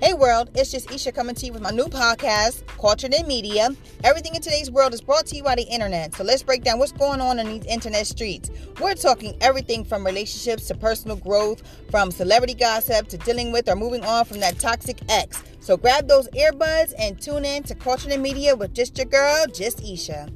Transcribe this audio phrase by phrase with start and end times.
[0.00, 3.70] Hey world, it's just Isha coming to you with my new podcast, Culture and Media.
[4.04, 6.14] Everything in today's world is brought to you by the internet.
[6.14, 8.48] So let's break down what's going on in these internet streets.
[8.80, 13.74] We're talking everything from relationships to personal growth, from celebrity gossip to dealing with or
[13.74, 15.42] moving on from that toxic ex.
[15.58, 19.46] So grab those earbuds and tune in to Culture and Media with just your girl,
[19.52, 20.28] just Isha.